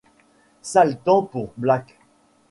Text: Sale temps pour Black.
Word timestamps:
Sale 0.63 0.97
temps 1.03 1.21
pour 1.21 1.53
Black. 1.57 1.99